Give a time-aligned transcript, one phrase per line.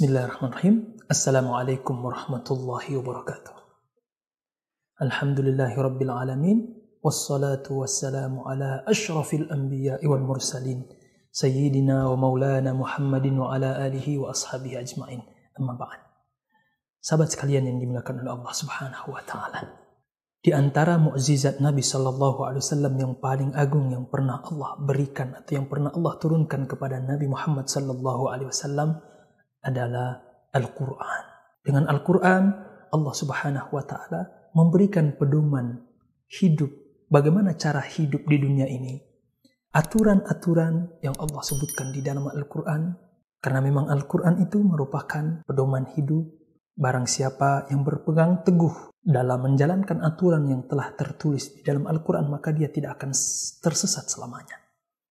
[0.00, 0.96] Bismillahirrahmanirrahim.
[1.12, 3.52] Assalamualaikum warahmatullahi wabarakatuh.
[4.96, 6.72] Alhamdulillahi rabbil alamin.
[7.04, 10.88] Wassalatu wassalamu ala ashrafil anbiya wal mursalin.
[11.28, 15.20] Sayyidina wa maulana Muhammadin wa ala alihi wa ashabihi ajma'in.
[15.60, 16.00] Amma ba'd.
[17.04, 19.84] Sahabat sekalian yang dimuliakan oleh Allah Subhanahu wa taala.
[20.40, 25.60] Di antara mukjizat Nabi Shallallahu Alaihi Wasallam yang paling agung yang pernah Allah berikan atau
[25.60, 29.09] yang pernah Allah turunkan kepada Nabi Muhammad Shallallahu Alaihi Wasallam
[29.64, 30.20] adalah
[30.52, 31.22] Al-Quran.
[31.60, 32.42] Dengan Al-Quran,
[32.90, 35.78] Allah Subhanahu wa Ta'ala memberikan pedoman
[36.26, 36.72] hidup,
[37.06, 38.98] bagaimana cara hidup di dunia ini.
[39.70, 42.90] Aturan-aturan yang Allah sebutkan di dalam Al-Quran,
[43.38, 46.26] karena memang Al-Quran itu merupakan pedoman hidup.
[46.80, 52.56] Barang siapa yang berpegang teguh dalam menjalankan aturan yang telah tertulis di dalam Al-Quran, maka
[52.56, 53.12] dia tidak akan
[53.60, 54.56] tersesat selamanya.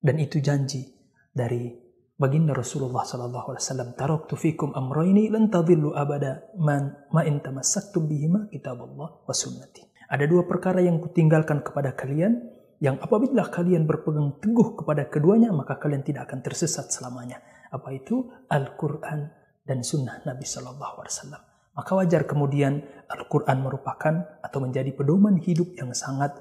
[0.02, 0.88] Dan itu janji
[1.30, 1.89] dari
[2.20, 8.12] baginda Rasulullah sallallahu alaihi wasallam, "Taraktu fikum amrayni lan tadhillu abada man ma in tamassaktum
[8.12, 12.44] bihima kitaballah wa sunnati." Ada dua perkara yang kutinggalkan kepada kalian
[12.84, 17.40] yang apabila kalian berpegang teguh kepada keduanya maka kalian tidak akan tersesat selamanya.
[17.72, 18.28] Apa itu?
[18.52, 19.32] Al-Qur'an
[19.64, 21.42] dan sunnah Nabi sallallahu alaihi wasallam.
[21.78, 26.36] Maka wajar kemudian Al-Quran merupakan atau menjadi pedoman hidup yang sangat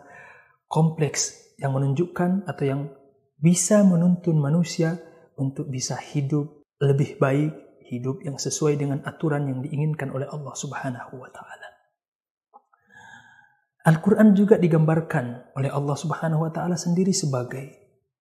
[0.66, 2.80] kompleks yang menunjukkan atau yang
[3.38, 4.98] bisa menuntun manusia
[5.38, 11.14] untuk bisa hidup lebih baik, hidup yang sesuai dengan aturan yang diinginkan oleh Allah Subhanahu
[11.18, 11.68] wa taala.
[13.88, 17.64] Al-Quran juga digambarkan oleh Allah Subhanahu wa taala sendiri sebagai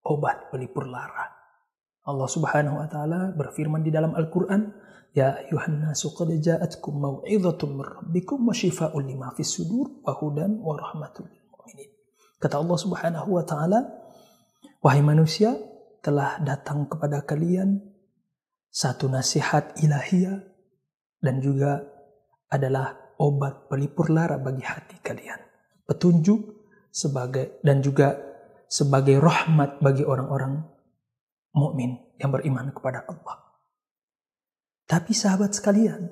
[0.07, 1.27] obat pelipur lara.
[2.07, 7.83] Allah Subhanahu wa taala berfirman di dalam Al-Qur'an, Ya ayuhan nasu qad ja'atkum mau'izatun min
[7.83, 8.53] rabbikum wa
[9.01, 11.89] lima fis sudur wa hudan wa rahmatul mu'minin.
[12.37, 13.81] Kata Allah Subhanahu wa taala,
[14.85, 15.57] wahai manusia,
[16.07, 17.83] telah datang kepada kalian
[18.71, 20.39] satu nasihat ilahiyah
[21.19, 21.83] dan juga
[22.47, 25.35] adalah obat pelipur lara bagi hati kalian.
[25.83, 26.39] Petunjuk
[26.95, 28.15] sebagai dan juga
[28.71, 30.63] sebagai rahmat bagi orang-orang
[31.51, 33.59] mukmin yang beriman kepada Allah.
[34.87, 36.07] Tapi sahabat sekalian,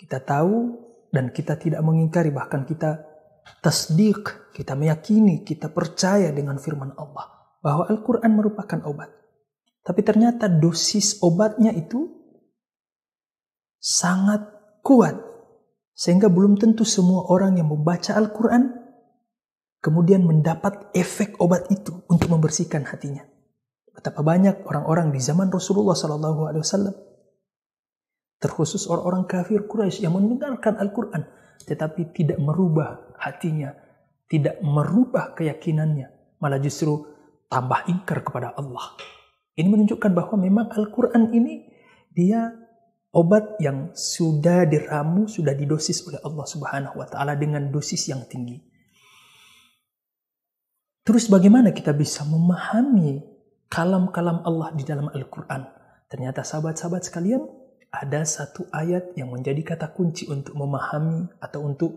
[0.00, 0.72] kita tahu
[1.12, 3.04] dan kita tidak mengingkari bahkan kita
[3.60, 7.35] tasdik, kita meyakini, kita percaya dengan firman Allah
[7.66, 9.10] bahwa Al-Qur'an merupakan obat.
[9.82, 12.06] Tapi ternyata dosis obatnya itu
[13.82, 14.46] sangat
[14.86, 15.18] kuat
[15.98, 18.70] sehingga belum tentu semua orang yang membaca Al-Qur'an
[19.82, 23.26] kemudian mendapat efek obat itu untuk membersihkan hatinya.
[23.90, 26.94] Betapa banyak orang-orang di zaman Rasulullah Wasallam
[28.38, 31.24] terkhusus orang-orang kafir Quraisy yang mendengarkan Al-Quran
[31.66, 33.74] tetapi tidak merubah hatinya,
[34.30, 37.15] tidak merubah keyakinannya, malah justru
[37.46, 38.94] tambah ingkar kepada Allah.
[39.56, 41.64] Ini menunjukkan bahwa memang Al-Quran ini
[42.12, 42.52] dia
[43.16, 48.60] obat yang sudah diramu, sudah didosis oleh Allah Subhanahu wa taala dengan dosis yang tinggi.
[51.06, 53.22] Terus bagaimana kita bisa memahami
[53.70, 55.62] kalam-kalam Allah di dalam Al-Quran?
[56.10, 57.40] Ternyata sahabat-sahabat sekalian,
[57.88, 61.96] ada satu ayat yang menjadi kata kunci untuk memahami atau untuk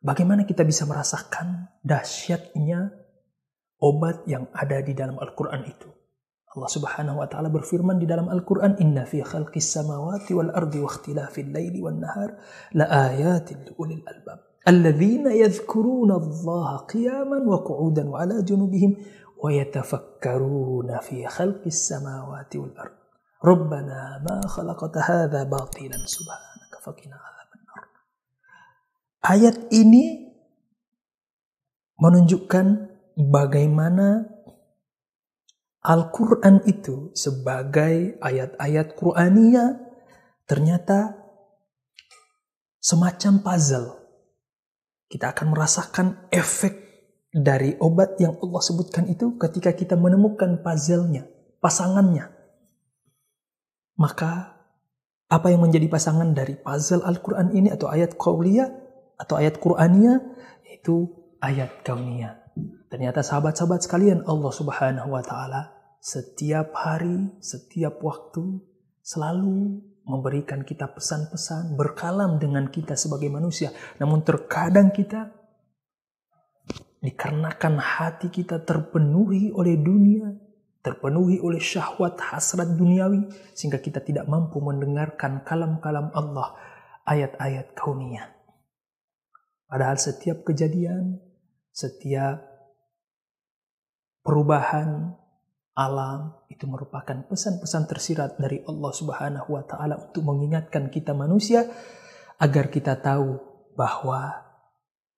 [0.00, 3.03] bagaimana kita bisa merasakan dahsyatnya
[3.80, 5.90] obat yang ada di dalam Al-Quran itu.
[6.54, 10.86] Allah Subhanahu wa taala berfirman di dalam Al-Qur'an inna fi khalqis samawati wal ardi wa
[10.86, 12.38] ikhtilafil laili wan nahar
[12.78, 18.94] la ayatin li ulil albab alladzina yadhkuruna Allah qiyaman wa qu'udan wa ala junubihim
[19.34, 23.02] wa yatafakkaruna fi khalqis samawati wal ardi
[23.42, 27.82] Rabbana ma khalaqata hadha batilan subhanaka faqina adzabannar.
[29.20, 30.32] Ayat ini
[31.98, 34.26] menunjukkan bagaimana
[35.84, 39.84] Al-Quran itu sebagai ayat-ayat Qur'aniyah
[40.48, 41.12] ternyata
[42.80, 43.88] semacam puzzle.
[45.08, 46.72] Kita akan merasakan efek
[47.28, 51.28] dari obat yang Allah sebutkan itu ketika kita menemukan puzzle-nya,
[51.60, 52.32] pasangannya.
[54.00, 54.56] Maka
[55.28, 58.68] apa yang menjadi pasangan dari puzzle Al-Quran ini atau ayat Qawliyah
[59.20, 60.18] atau ayat Qur'aniyah
[60.72, 61.12] itu
[61.44, 62.43] ayat Kauniyah.
[62.92, 68.60] Ternyata sahabat-sahabat sekalian Allah Subhanahu wa taala setiap hari, setiap waktu
[69.00, 73.72] selalu memberikan kita pesan-pesan, berkalam dengan kita sebagai manusia.
[73.96, 75.32] Namun terkadang kita
[77.00, 80.28] dikarenakan hati kita terpenuhi oleh dunia,
[80.84, 83.24] terpenuhi oleh syahwat hasrat duniawi
[83.56, 86.52] sehingga kita tidak mampu mendengarkan kalam-kalam Allah
[87.08, 88.28] ayat-ayat kauniyah.
[89.68, 91.16] Padahal setiap kejadian,
[91.72, 92.53] setiap
[94.24, 95.12] perubahan,
[95.76, 101.66] alam itu merupakan pesan-pesan tersirat dari Allah Subhanahu wa taala untuk mengingatkan kita manusia
[102.38, 103.38] agar kita tahu
[103.74, 104.38] bahwa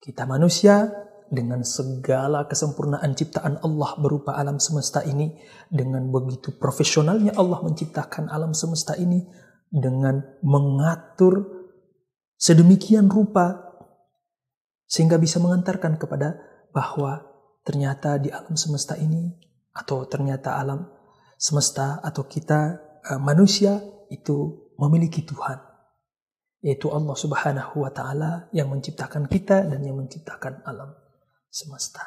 [0.01, 0.89] kita manusia
[1.29, 5.35] dengan segala kesempurnaan ciptaan Allah berupa alam semesta ini
[5.69, 9.27] dengan begitu profesionalnya Allah menciptakan alam semesta ini
[9.67, 11.43] dengan mengatur
[12.39, 13.75] sedemikian rupa
[14.87, 16.39] sehingga bisa mengantarkan kepada
[16.71, 17.26] bahwa
[17.67, 19.27] ternyata di alam semesta ini
[19.75, 20.87] atau ternyata alam
[21.35, 25.59] semesta atau kita uh, manusia itu memiliki Tuhan
[26.63, 30.95] yaitu Allah Subhanahu wa taala yang menciptakan kita dan yang menciptakan alam
[31.51, 32.03] semesta.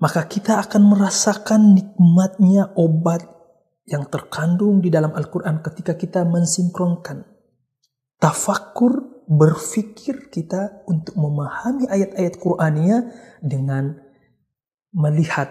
[0.00, 3.22] Maka kita akan merasakan nikmatnya obat
[3.86, 7.22] yang terkandung di dalam Al-Quran ketika kita mensinkronkan
[8.18, 12.98] tafakur berfikir kita untuk memahami ayat-ayat Qur'annya
[13.40, 13.96] dengan
[14.92, 15.48] melihat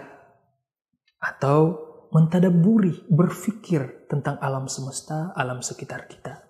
[1.18, 6.46] atau mentadaburi, berfikir tentang alam semesta, alam sekitar kita.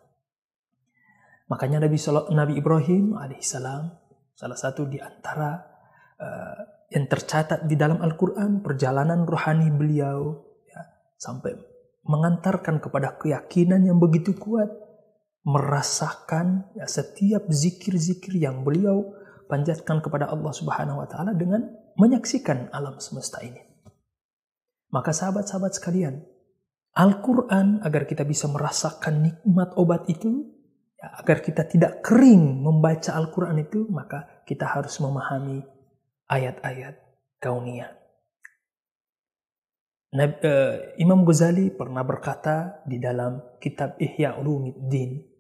[1.49, 1.99] Makanya Nabi,
[2.33, 3.93] Nabi Ibrahim alaihissalam
[4.33, 5.57] salah satu di antara
[6.21, 6.61] uh,
[6.93, 10.37] yang tercatat di dalam Al-Quran perjalanan rohani beliau
[10.69, 10.81] ya,
[11.17, 11.57] sampai
[12.05, 14.69] mengantarkan kepada keyakinan yang begitu kuat
[15.43, 19.15] merasakan ya, setiap zikir-zikir yang beliau
[19.51, 21.67] panjatkan kepada Allah Subhanahu wa taala dengan
[21.99, 23.59] menyaksikan alam semesta ini.
[24.93, 26.23] Maka sahabat-sahabat sekalian,
[26.93, 30.53] Al-Quran agar kita bisa merasakan nikmat obat itu,
[31.01, 35.65] ya, agar kita tidak kering membaca Al-Quran itu, maka kita harus memahami
[36.29, 37.01] ayat-ayat
[37.41, 37.93] kauniyah.
[40.45, 45.32] uh, Imam Ghazali pernah berkata di dalam kitab Ihya Ulumuddin,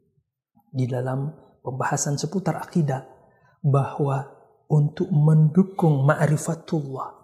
[0.72, 1.28] di dalam
[1.60, 3.04] pembahasan seputar akidah,
[3.60, 4.26] bahwa
[4.72, 7.22] untuk mendukung ma'rifatullah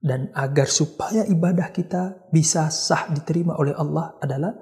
[0.00, 4.56] dan agar supaya ibadah kita bisa sah diterima oleh Allah adalah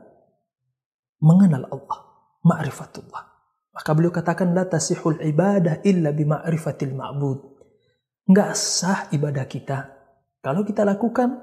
[1.22, 1.98] mengenal Allah,
[2.42, 3.22] ma'rifatullah.
[3.70, 7.38] Maka beliau katakan la tasihul ibadah illa bima'rifatil ma'bud.
[8.26, 9.78] Enggak sah ibadah kita.
[10.42, 11.38] Kalau kita lakukan,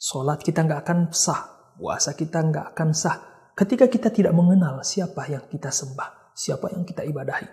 [0.00, 1.76] sholat kita enggak akan sah.
[1.76, 3.27] Puasa kita enggak akan sah.
[3.58, 7.50] Ketika kita tidak mengenal siapa yang kita sembah, siapa yang kita ibadahi.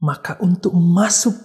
[0.00, 1.36] Maka untuk masuk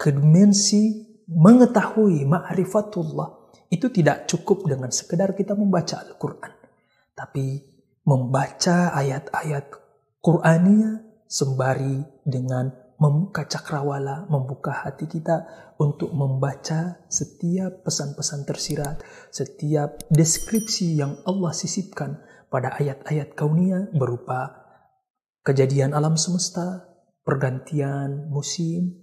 [0.00, 6.52] ke dimensi mengetahui ma'rifatullah itu tidak cukup dengan sekedar kita membaca Al-Quran.
[7.12, 7.60] Tapi
[8.08, 9.64] membaca ayat-ayat
[10.24, 15.44] Qur'ania sembari dengan membuka cakrawala, membuka hati kita
[15.76, 18.96] untuk membaca setiap pesan-pesan tersirat,
[19.28, 22.16] setiap deskripsi yang Allah sisipkan
[22.54, 24.62] pada ayat-ayat kaunia berupa
[25.42, 26.86] kejadian alam semesta,
[27.26, 28.94] pergantian musim,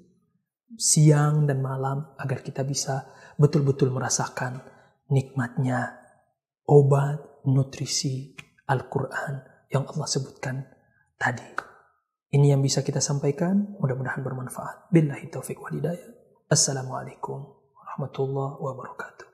[0.80, 4.64] siang dan malam agar kita bisa betul-betul merasakan
[5.12, 6.00] nikmatnya
[6.64, 8.32] obat nutrisi
[8.72, 10.64] Al-Quran yang Allah sebutkan
[11.20, 11.44] tadi.
[12.32, 14.88] Ini yang bisa kita sampaikan, mudah-mudahan bermanfaat.
[14.96, 15.84] Billahi taufiq wal.
[16.48, 17.44] Assalamualaikum
[17.76, 19.31] warahmatullahi wabarakatuh.